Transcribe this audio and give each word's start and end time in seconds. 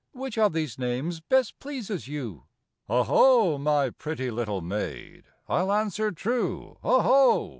Which 0.13 0.35
of 0.35 0.53
these 0.53 0.79
names 0.79 1.19
best 1.19 1.59
pleases 1.59 2.07
you'?''" 2.07 2.47
0 2.91 3.03
ho! 3.03 3.57
my 3.59 3.91
pretty 3.91 4.31
little 4.31 4.59
maid. 4.59 5.25
I'll 5.47 5.71
answer 5.71 6.11
true, 6.11 6.79
0 6.81 7.01
ho 7.01 7.49